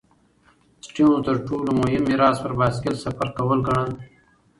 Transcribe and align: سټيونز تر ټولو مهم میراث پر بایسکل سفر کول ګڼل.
سټيونز 0.85 1.19
تر 1.27 1.35
ټولو 1.47 1.71
مهم 1.81 2.03
میراث 2.09 2.37
پر 2.43 2.53
بایسکل 2.59 2.95
سفر 3.05 3.27
کول 3.37 3.59
ګڼل. 3.67 3.89